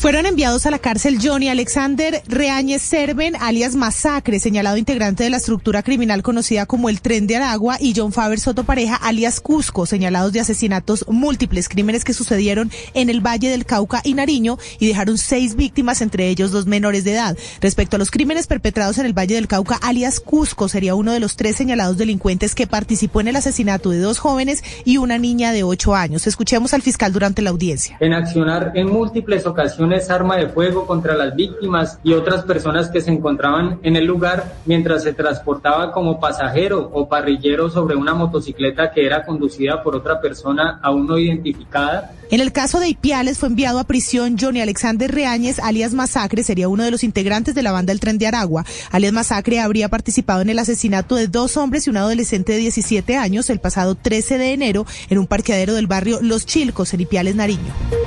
Fueron 0.01 0.25
enviados 0.25 0.65
a 0.65 0.71
la 0.71 0.79
cárcel 0.79 1.19
Johnny 1.23 1.51
Alexander 1.51 2.23
Reáñez 2.27 2.81
Serven, 2.81 3.37
alias 3.39 3.77
Masacre, 3.77 4.39
señalado 4.39 4.79
integrante 4.79 5.25
de 5.25 5.29
la 5.29 5.37
estructura 5.37 5.83
criminal 5.83 6.23
conocida 6.23 6.65
como 6.65 6.89
el 6.89 7.03
Tren 7.03 7.27
de 7.27 7.37
Aragua, 7.37 7.77
y 7.79 7.93
John 7.95 8.11
Faber 8.11 8.41
Soto 8.41 8.65
Pareja, 8.65 8.97
alias 8.97 9.43
Cusco, 9.43 9.85
señalados 9.85 10.33
de 10.33 10.41
asesinatos 10.41 11.05
múltiples, 11.07 11.69
crímenes 11.69 12.05
que 12.05 12.15
sucedieron 12.15 12.71
en 12.95 13.11
el 13.11 13.21
Valle 13.21 13.51
del 13.51 13.67
Cauca 13.67 14.01
y 14.03 14.15
Nariño 14.15 14.57
y 14.79 14.87
dejaron 14.87 15.19
seis 15.19 15.55
víctimas, 15.55 16.01
entre 16.01 16.31
ellos 16.31 16.51
dos 16.51 16.65
menores 16.65 17.05
de 17.05 17.13
edad. 17.13 17.37
Respecto 17.61 17.97
a 17.97 17.99
los 17.99 18.11
crímenes 18.11 18.47
perpetrados 18.47 18.97
en 18.97 19.05
el 19.05 19.13
Valle 19.13 19.35
del 19.35 19.49
Cauca, 19.49 19.79
alias 19.83 20.19
Cusco 20.19 20.71
sería 20.71 20.95
uno 20.95 21.13
de 21.13 21.21
los 21.21 21.37
tres 21.37 21.57
señalados 21.57 21.99
delincuentes 21.99 22.55
que 22.55 22.67
participó 22.67 23.21
en 23.21 23.29
el 23.29 23.37
asesinato 23.37 23.91
de 23.91 23.99
dos 23.99 24.19
jóvenes 24.19 24.65
y 24.87 24.97
una 24.97 25.19
niña 25.19 25.53
de 25.53 25.63
ocho 25.63 25.95
años. 25.95 26.27
Escuchemos 26.27 26.73
al 26.73 26.81
fiscal 26.81 27.13
durante 27.13 27.43
la 27.43 27.51
audiencia. 27.51 27.99
En 28.01 28.15
accionar 28.15 28.73
en 28.75 28.91
múltiples 28.91 29.45
ocasiones 29.45 29.90
arma 30.11 30.37
de 30.37 30.49
fuego 30.49 30.87
contra 30.87 31.17
las 31.17 31.35
víctimas 31.35 31.99
y 32.03 32.13
otras 32.13 32.45
personas 32.45 32.89
que 32.89 33.01
se 33.01 33.11
encontraban 33.11 33.79
en 33.83 33.97
el 33.97 34.05
lugar 34.05 34.55
mientras 34.65 35.03
se 35.03 35.13
transportaba 35.13 35.93
como 35.93 36.21
pasajero 36.21 36.91
o 36.93 37.09
parrillero 37.09 37.69
sobre 37.71 37.97
una 37.97 38.15
motocicleta 38.15 38.93
que 38.93 39.05
era 39.05 39.25
conducida 39.25 39.83
por 39.83 39.97
otra 39.97 40.21
persona 40.21 40.79
aún 40.83 41.07
no 41.07 41.19
identificada. 41.19 42.13
En 42.31 42.41
el 42.41 42.53
caso 42.53 42.79
de 42.79 42.89
Ipiales 42.89 43.39
fue 43.39 43.49
enviado 43.49 43.81
a 43.81 43.85
prisión 43.85 44.37
Johnny 44.39 44.61
Alexander 44.61 45.13
Reáñez, 45.13 45.59
alias 45.59 45.95
Masacre, 45.95 46.45
sería 46.45 46.69
uno 46.69 46.85
de 46.85 46.93
los 46.93 47.03
integrantes 47.03 47.57
de 47.57 47.63
la 47.63 47.73
banda 47.73 47.91
del 47.91 47.99
Tren 47.99 48.19
de 48.19 48.29
Aragua. 48.29 48.65
Alias 48.93 49.13
Masacre 49.13 49.59
habría 49.59 49.89
participado 49.89 50.41
en 50.41 50.51
el 50.51 50.61
asesinato 50.61 51.17
de 51.17 51.27
dos 51.27 51.57
hombres 51.57 51.87
y 51.87 51.91
un 51.91 51.97
adolescente 51.97 52.53
de 52.53 52.59
17 52.59 53.17
años 53.17 53.51
el 53.51 53.59
pasado 53.59 53.97
13 53.97 54.39
de 54.39 54.53
enero 54.53 54.87
en 55.09 55.19
un 55.19 55.27
parqueadero 55.27 55.75
del 55.75 55.89
barrio 55.89 56.21
Los 56.23 56.47
Chilcos, 56.47 56.95
en 56.95 57.01
Ipiales, 57.01 57.35
Nariño. 57.35 58.00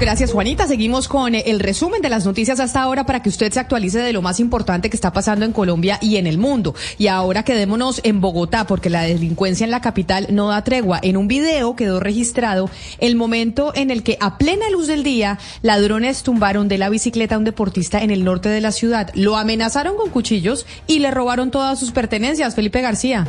Gracias, 0.00 0.32
Juanita. 0.32 0.66
Seguimos 0.66 1.06
con 1.06 1.36
el 1.36 1.60
resumen 1.60 2.02
de 2.02 2.08
las 2.08 2.26
noticias 2.26 2.58
hasta 2.58 2.82
ahora 2.82 3.06
para 3.06 3.22
que 3.22 3.28
usted 3.28 3.52
se 3.52 3.60
actualice 3.60 4.00
de 4.00 4.12
lo 4.12 4.22
más 4.22 4.40
importante 4.40 4.90
que 4.90 4.96
está 4.96 5.12
pasando 5.12 5.44
en 5.44 5.52
Colombia 5.52 5.98
y 6.02 6.16
en 6.16 6.26
el 6.26 6.36
mundo. 6.36 6.74
Y 6.98 7.06
ahora 7.06 7.44
quedémonos 7.44 8.00
en 8.02 8.20
Bogotá, 8.20 8.66
porque 8.66 8.90
la 8.90 9.02
delincuencia 9.02 9.64
en 9.64 9.70
la 9.70 9.80
capital 9.80 10.26
no 10.30 10.48
da 10.48 10.64
tregua. 10.64 10.98
En 11.00 11.16
un 11.16 11.28
video 11.28 11.76
quedó 11.76 12.00
registrado 12.00 12.68
el 12.98 13.14
momento 13.14 13.72
en 13.76 13.90
el 13.90 14.02
que, 14.02 14.18
a 14.20 14.36
plena 14.36 14.68
luz 14.68 14.88
del 14.88 15.04
día, 15.04 15.38
ladrones 15.62 16.24
tumbaron 16.24 16.66
de 16.66 16.78
la 16.78 16.90
bicicleta 16.90 17.36
a 17.36 17.38
un 17.38 17.44
deportista 17.44 18.02
en 18.02 18.10
el 18.10 18.24
norte 18.24 18.48
de 18.48 18.60
la 18.60 18.72
ciudad. 18.72 19.10
Lo 19.14 19.36
amenazaron 19.36 19.96
con 19.96 20.10
cuchillos 20.10 20.66
y 20.88 20.98
le 20.98 21.12
robaron 21.12 21.52
todas 21.52 21.78
sus 21.78 21.92
pertenencias. 21.92 22.56
Felipe 22.56 22.82
García. 22.82 23.28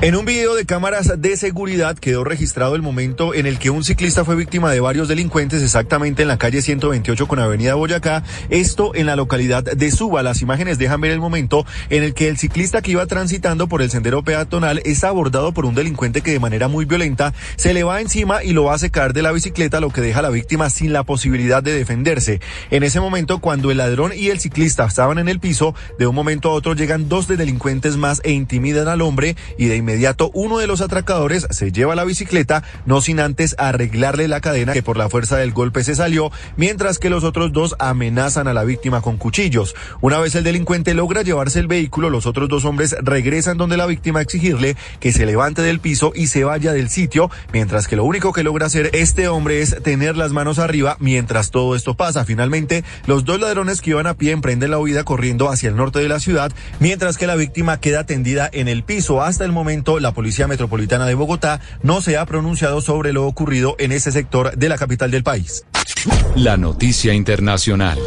En 0.00 0.14
un 0.14 0.24
video 0.24 0.54
de 0.54 0.64
cámaras 0.64 1.20
de 1.20 1.36
seguridad 1.36 1.98
quedó 1.98 2.22
registrado 2.22 2.76
el 2.76 2.82
momento 2.82 3.34
en 3.34 3.46
el 3.46 3.58
que 3.58 3.70
un 3.70 3.82
ciclista 3.82 4.24
fue 4.24 4.36
víctima 4.36 4.70
de 4.70 4.78
varios 4.78 5.08
delincuentes 5.08 5.60
exactamente 5.60 6.22
en 6.22 6.28
la 6.28 6.38
calle 6.38 6.62
128 6.62 7.26
con 7.26 7.40
Avenida 7.40 7.74
Boyacá, 7.74 8.22
esto 8.48 8.94
en 8.94 9.06
la 9.06 9.16
localidad 9.16 9.64
de 9.64 9.90
Suba. 9.90 10.22
Las 10.22 10.40
imágenes 10.40 10.78
dejan 10.78 11.00
ver 11.00 11.10
el 11.10 11.18
momento 11.18 11.66
en 11.90 12.04
el 12.04 12.14
que 12.14 12.28
el 12.28 12.38
ciclista 12.38 12.80
que 12.80 12.92
iba 12.92 13.06
transitando 13.06 13.66
por 13.66 13.82
el 13.82 13.90
sendero 13.90 14.22
peatonal 14.22 14.80
es 14.84 15.02
abordado 15.02 15.50
por 15.50 15.66
un 15.66 15.74
delincuente 15.74 16.20
que 16.20 16.30
de 16.30 16.38
manera 16.38 16.68
muy 16.68 16.84
violenta 16.84 17.34
se 17.56 17.74
le 17.74 17.82
va 17.82 18.00
encima 18.00 18.44
y 18.44 18.52
lo 18.52 18.70
hace 18.70 18.90
caer 18.90 19.12
de 19.14 19.22
la 19.22 19.32
bicicleta, 19.32 19.80
lo 19.80 19.90
que 19.90 20.00
deja 20.00 20.20
a 20.20 20.22
la 20.22 20.30
víctima 20.30 20.70
sin 20.70 20.92
la 20.92 21.02
posibilidad 21.02 21.60
de 21.60 21.72
defenderse. 21.72 22.40
En 22.70 22.84
ese 22.84 23.00
momento, 23.00 23.40
cuando 23.40 23.72
el 23.72 23.78
ladrón 23.78 24.12
y 24.14 24.28
el 24.28 24.38
ciclista 24.38 24.86
estaban 24.86 25.18
en 25.18 25.28
el 25.28 25.40
piso, 25.40 25.74
de 25.98 26.06
un 26.06 26.14
momento 26.14 26.50
a 26.50 26.52
otro 26.52 26.74
llegan 26.74 27.08
dos 27.08 27.26
delincuentes 27.26 27.96
más 27.96 28.20
e 28.22 28.30
intimidan 28.30 28.86
al 28.86 29.02
hombre 29.02 29.34
y 29.58 29.66
de 29.66 29.87
inmediato 29.88 30.30
uno 30.34 30.58
de 30.58 30.66
los 30.66 30.82
atracadores 30.82 31.46
se 31.48 31.72
lleva 31.72 31.94
la 31.94 32.04
bicicleta, 32.04 32.62
no 32.84 33.00
sin 33.00 33.20
antes 33.20 33.54
arreglarle 33.56 34.28
la 34.28 34.42
cadena 34.42 34.74
que 34.74 34.82
por 34.82 34.98
la 34.98 35.08
fuerza 35.08 35.38
del 35.38 35.52
golpe 35.52 35.82
se 35.82 35.94
salió, 35.94 36.30
mientras 36.58 36.98
que 36.98 37.08
los 37.08 37.24
otros 37.24 37.54
dos 37.54 37.74
amenazan 37.78 38.48
a 38.48 38.52
la 38.52 38.64
víctima 38.64 39.00
con 39.00 39.16
cuchillos. 39.16 39.74
Una 40.02 40.18
vez 40.18 40.34
el 40.34 40.44
delincuente 40.44 40.92
logra 40.92 41.22
llevarse 41.22 41.58
el 41.58 41.68
vehículo, 41.68 42.10
los 42.10 42.26
otros 42.26 42.50
dos 42.50 42.66
hombres 42.66 42.96
regresan 43.00 43.56
donde 43.56 43.78
la 43.78 43.86
víctima 43.86 44.20
exigirle 44.20 44.76
que 45.00 45.10
se 45.10 45.24
levante 45.24 45.62
del 45.62 45.80
piso 45.80 46.12
y 46.14 46.26
se 46.26 46.44
vaya 46.44 46.74
del 46.74 46.90
sitio, 46.90 47.30
mientras 47.54 47.88
que 47.88 47.96
lo 47.96 48.04
único 48.04 48.34
que 48.34 48.42
logra 48.42 48.66
hacer 48.66 48.90
este 48.92 49.26
hombre 49.28 49.62
es 49.62 49.82
tener 49.82 50.18
las 50.18 50.32
manos 50.32 50.58
arriba 50.58 50.98
mientras 51.00 51.50
todo 51.50 51.74
esto 51.76 51.94
pasa. 51.94 52.26
Finalmente, 52.26 52.84
los 53.06 53.24
dos 53.24 53.40
ladrones 53.40 53.80
que 53.80 53.90
iban 53.90 54.06
a 54.06 54.18
pie 54.18 54.32
emprenden 54.32 54.70
la 54.70 54.78
huida 54.78 55.04
corriendo 55.04 55.48
hacia 55.48 55.70
el 55.70 55.76
norte 55.76 55.98
de 55.98 56.10
la 56.10 56.20
ciudad, 56.20 56.52
mientras 56.78 57.16
que 57.16 57.26
la 57.26 57.36
víctima 57.36 57.80
queda 57.80 58.04
tendida 58.04 58.50
en 58.52 58.68
el 58.68 58.82
piso. 58.82 59.22
Hasta 59.22 59.46
el 59.46 59.52
momento 59.52 59.77
la 60.00 60.12
Policía 60.12 60.46
Metropolitana 60.46 61.06
de 61.06 61.14
Bogotá 61.14 61.60
no 61.82 62.00
se 62.00 62.16
ha 62.16 62.26
pronunciado 62.26 62.80
sobre 62.80 63.12
lo 63.12 63.26
ocurrido 63.26 63.76
en 63.78 63.92
ese 63.92 64.12
sector 64.12 64.56
de 64.56 64.68
la 64.68 64.76
capital 64.76 65.10
del 65.10 65.22
país. 65.22 65.64
La 66.36 66.56
noticia 66.56 67.14
internacional. 67.14 67.98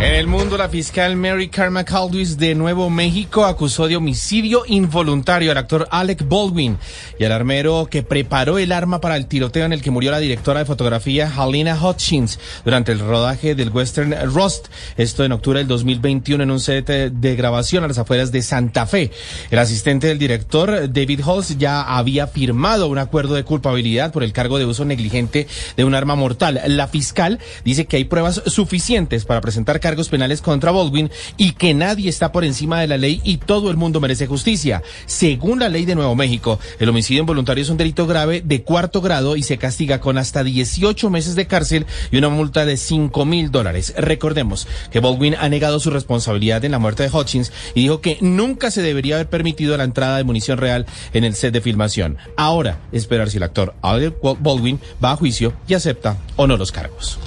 En 0.00 0.14
el 0.14 0.28
mundo, 0.28 0.56
la 0.56 0.68
fiscal 0.68 1.16
Mary 1.16 1.48
Carmen 1.48 1.84
Caldwell 1.84 2.36
de 2.36 2.54
Nuevo 2.54 2.88
México 2.88 3.44
acusó 3.44 3.88
de 3.88 3.96
homicidio 3.96 4.62
involuntario 4.68 5.50
al 5.50 5.58
actor 5.58 5.88
Alec 5.90 6.24
Baldwin 6.28 6.78
y 7.18 7.24
al 7.24 7.32
armero 7.32 7.88
que 7.90 8.04
preparó 8.04 8.58
el 8.58 8.70
arma 8.70 9.00
para 9.00 9.16
el 9.16 9.26
tiroteo 9.26 9.64
en 9.64 9.72
el 9.72 9.82
que 9.82 9.90
murió 9.90 10.12
la 10.12 10.20
directora 10.20 10.60
de 10.60 10.66
fotografía 10.66 11.28
Halina 11.36 11.76
Hutchins 11.82 12.38
durante 12.64 12.92
el 12.92 13.00
rodaje 13.00 13.56
del 13.56 13.70
western 13.70 14.14
Rust. 14.32 14.68
Esto 14.96 15.24
en 15.24 15.32
octubre 15.32 15.58
del 15.58 15.66
2021 15.66 16.44
en 16.44 16.50
un 16.52 16.60
set 16.60 16.86
de 16.86 17.34
grabación 17.34 17.82
a 17.82 17.88
las 17.88 17.98
afueras 17.98 18.30
de 18.30 18.42
Santa 18.42 18.86
Fe. 18.86 19.10
El 19.50 19.58
asistente 19.58 20.06
del 20.06 20.20
director, 20.20 20.92
David 20.92 21.22
Halls, 21.26 21.58
ya 21.58 21.82
había 21.82 22.28
firmado 22.28 22.86
un 22.86 22.98
acuerdo 22.98 23.34
de 23.34 23.42
culpabilidad 23.42 24.12
por 24.12 24.22
el 24.22 24.32
cargo 24.32 24.60
de 24.60 24.64
uso 24.64 24.84
negligente 24.84 25.48
de 25.76 25.84
un 25.84 25.96
arma 25.96 26.14
mortal. 26.14 26.60
La 26.68 26.86
fiscal 26.86 27.40
dice 27.64 27.86
que 27.86 27.96
hay 27.96 28.04
pruebas 28.04 28.42
suficientes 28.46 29.24
para 29.24 29.40
presentar 29.40 29.80
cargos 29.88 30.10
penales 30.10 30.42
contra 30.42 30.70
Baldwin 30.70 31.10
y 31.38 31.52
que 31.52 31.72
nadie 31.72 32.10
está 32.10 32.30
por 32.30 32.44
encima 32.44 32.78
de 32.78 32.88
la 32.88 32.98
ley 32.98 33.22
y 33.24 33.38
todo 33.38 33.70
el 33.70 33.78
mundo 33.78 34.02
merece 34.02 34.26
justicia. 34.26 34.82
Según 35.06 35.60
la 35.60 35.70
ley 35.70 35.86
de 35.86 35.94
Nuevo 35.94 36.14
México, 36.14 36.60
el 36.78 36.90
homicidio 36.90 37.20
involuntario 37.20 37.62
es 37.62 37.70
un 37.70 37.78
delito 37.78 38.06
grave 38.06 38.42
de 38.44 38.62
cuarto 38.62 39.00
grado 39.00 39.34
y 39.34 39.42
se 39.42 39.56
castiga 39.56 39.98
con 39.98 40.18
hasta 40.18 40.44
18 40.44 41.08
meses 41.08 41.36
de 41.36 41.46
cárcel 41.46 41.86
y 42.10 42.18
una 42.18 42.28
multa 42.28 42.66
de 42.66 42.76
5 42.76 43.24
mil 43.24 43.50
dólares. 43.50 43.94
Recordemos 43.96 44.68
que 44.90 45.00
Baldwin 45.00 45.36
ha 45.40 45.48
negado 45.48 45.80
su 45.80 45.88
responsabilidad 45.88 46.62
en 46.66 46.72
la 46.72 46.78
muerte 46.78 47.04
de 47.04 47.08
Hutchins 47.08 47.50
y 47.74 47.84
dijo 47.84 48.02
que 48.02 48.18
nunca 48.20 48.70
se 48.70 48.82
debería 48.82 49.14
haber 49.14 49.30
permitido 49.30 49.74
la 49.78 49.84
entrada 49.84 50.18
de 50.18 50.24
munición 50.24 50.58
real 50.58 50.84
en 51.14 51.24
el 51.24 51.34
set 51.34 51.54
de 51.54 51.62
filmación. 51.62 52.18
Ahora, 52.36 52.80
esperar 52.92 53.30
si 53.30 53.38
el 53.38 53.42
actor 53.44 53.74
Alec 53.80 54.16
Baldwin 54.20 54.80
va 55.02 55.12
a 55.12 55.16
juicio 55.16 55.54
y 55.66 55.72
acepta 55.72 56.18
o 56.36 56.46
no 56.46 56.58
los 56.58 56.72
cargos. 56.72 57.18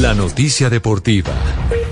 La 0.00 0.14
noticia 0.14 0.70
deportiva. 0.70 1.30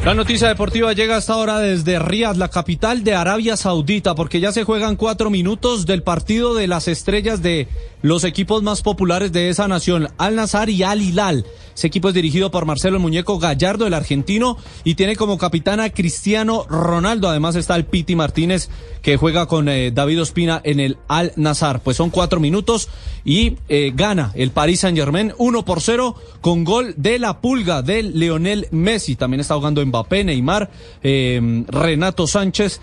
La 0.04 0.14
noticia 0.14 0.48
deportiva 0.48 0.94
llega 0.94 1.16
hasta 1.16 1.34
ahora 1.34 1.58
desde 1.58 1.98
Riyadh, 1.98 2.36
la 2.36 2.48
capital 2.48 3.04
de 3.04 3.14
Arabia 3.14 3.58
Saudita, 3.58 4.14
porque 4.14 4.40
ya 4.40 4.52
se 4.52 4.64
juegan 4.64 4.96
cuatro 4.96 5.28
minutos 5.28 5.84
del 5.84 6.02
partido 6.02 6.54
de 6.54 6.66
las 6.66 6.88
estrellas 6.88 7.42
de 7.42 7.68
los 8.02 8.24
equipos 8.24 8.62
más 8.62 8.82
populares 8.82 9.32
de 9.32 9.48
esa 9.48 9.68
nación, 9.68 10.08
Al 10.18 10.36
Nazar 10.36 10.70
y 10.70 10.82
Al 10.82 11.02
Hilal. 11.02 11.44
Ese 11.74 11.86
equipo 11.86 12.08
es 12.08 12.14
dirigido 12.14 12.50
por 12.50 12.66
Marcelo 12.66 12.96
el 12.96 13.02
Muñeco 13.02 13.38
Gallardo, 13.38 13.86
el 13.86 13.94
argentino, 13.94 14.58
y 14.84 14.96
tiene 14.96 15.16
como 15.16 15.38
capitana 15.38 15.88
Cristiano 15.88 16.66
Ronaldo. 16.68 17.28
Además 17.28 17.56
está 17.56 17.76
el 17.76 17.86
Piti 17.86 18.14
Martínez, 18.16 18.68
que 19.00 19.16
juega 19.16 19.46
con 19.46 19.68
eh, 19.68 19.90
David 19.90 20.20
Ospina 20.20 20.60
en 20.62 20.80
el 20.80 20.98
Al 21.08 21.32
Nazar. 21.36 21.80
Pues 21.80 21.96
son 21.96 22.10
cuatro 22.10 22.38
minutos 22.38 22.88
y 23.24 23.56
eh, 23.68 23.92
gana 23.94 24.32
el 24.34 24.50
Paris 24.50 24.80
Saint 24.80 24.98
Germain 24.98 25.32
1 25.38 25.64
por 25.64 25.80
0 25.80 26.14
con 26.40 26.64
gol 26.64 26.92
de 26.98 27.18
la 27.18 27.40
pulga 27.40 27.80
del 27.80 28.18
Leonel 28.18 28.68
Messi. 28.72 29.16
También 29.16 29.40
está 29.40 29.54
jugando 29.54 29.84
Mbappé, 29.84 30.24
Neymar, 30.24 30.70
eh, 31.02 31.64
Renato 31.68 32.26
Sánchez, 32.26 32.80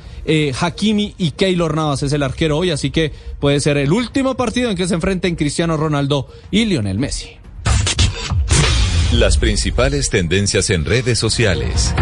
Hakimi 0.59 1.13
y 1.17 1.31
Keylor 1.31 1.75
Navas 1.75 2.03
es 2.03 2.13
el 2.13 2.23
arquero 2.23 2.57
hoy. 2.57 2.71
Así 2.71 2.89
que 2.89 3.11
puede 3.39 3.59
ser 3.59 3.77
el 3.77 3.93
último 3.93 4.35
partido 4.35 4.71
en 4.71 4.75
que 4.75 4.87
se 4.87 4.95
enfrenten 5.07 5.37
Cristiano 5.37 5.77
Ronaldo 5.77 6.27
y 6.51 6.65
Lionel 6.65 6.99
Messi. 6.99 7.37
Las 9.13 9.37
principales 9.37 10.09
tendencias 10.09 10.69
en 10.69 10.83
redes 10.83 11.17
sociales. 11.17 11.93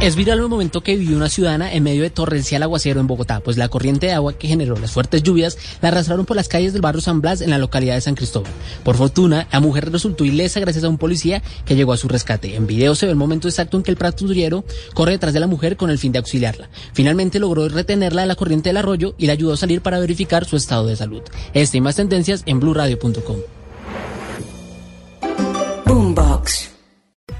Es 0.00 0.16
viral 0.16 0.40
el 0.40 0.48
momento 0.48 0.82
que 0.82 0.96
vivió 0.96 1.16
una 1.16 1.30
ciudadana 1.30 1.72
en 1.72 1.82
medio 1.82 2.02
de 2.02 2.10
torrencial 2.10 2.62
aguacero 2.62 3.00
en 3.00 3.06
Bogotá, 3.06 3.40
pues 3.40 3.56
la 3.56 3.68
corriente 3.68 4.06
de 4.06 4.12
agua 4.12 4.34
que 4.34 4.48
generó 4.48 4.76
las 4.76 4.92
fuertes 4.92 5.22
lluvias 5.22 5.56
la 5.80 5.88
arrastraron 5.88 6.26
por 6.26 6.36
las 6.36 6.48
calles 6.48 6.72
del 6.72 6.82
barrio 6.82 7.00
San 7.00 7.22
Blas 7.22 7.40
en 7.40 7.48
la 7.48 7.58
localidad 7.58 7.94
de 7.94 8.02
San 8.02 8.14
Cristóbal. 8.14 8.52
Por 8.82 8.96
fortuna, 8.96 9.48
la 9.50 9.60
mujer 9.60 9.90
resultó 9.90 10.24
ilesa 10.24 10.60
gracias 10.60 10.84
a 10.84 10.88
un 10.90 10.98
policía 10.98 11.42
que 11.64 11.74
llegó 11.74 11.92
a 11.94 11.96
su 11.96 12.08
rescate. 12.08 12.54
En 12.54 12.66
video 12.66 12.94
se 12.94 13.06
ve 13.06 13.12
el 13.12 13.16
momento 13.16 13.48
exacto 13.48 13.78
en 13.78 13.82
que 13.82 13.90
el 13.90 13.96
patrullero 13.96 14.64
corre 14.92 15.12
detrás 15.12 15.32
de 15.32 15.40
la 15.40 15.46
mujer 15.46 15.76
con 15.78 15.88
el 15.88 15.98
fin 15.98 16.12
de 16.12 16.18
auxiliarla. 16.18 16.68
Finalmente 16.92 17.38
logró 17.38 17.66
retenerla 17.68 18.22
de 18.22 18.28
la 18.28 18.36
corriente 18.36 18.68
del 18.68 18.78
arroyo 18.78 19.14
y 19.16 19.26
la 19.26 19.32
ayudó 19.32 19.54
a 19.54 19.56
salir 19.56 19.80
para 19.80 20.00
verificar 20.00 20.44
su 20.44 20.56
estado 20.56 20.86
de 20.86 20.96
salud. 20.96 21.22
Esta 21.54 21.76
y 21.78 21.80
más 21.80 21.96
tendencias 21.96 22.42
en 22.44 22.60
blurradio.com. 22.60 23.36